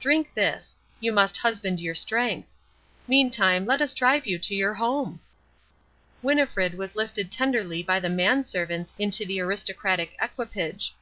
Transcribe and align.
Drink 0.00 0.32
this. 0.32 0.78
You 0.98 1.12
must 1.12 1.36
husband 1.36 1.78
your 1.78 1.94
strength. 1.94 2.48
Meantime, 3.06 3.66
let 3.66 3.82
us 3.82 3.92
drive 3.92 4.26
you 4.26 4.38
to 4.38 4.54
your 4.54 4.72
home." 4.72 5.20
Winnifred 6.22 6.72
was 6.72 6.96
lifted 6.96 7.30
tenderly 7.30 7.82
by 7.82 8.00
the 8.00 8.08
menservants 8.08 8.94
into 8.98 9.26
the 9.26 9.40
aristocratic 9.42 10.16
equipage. 10.22 10.94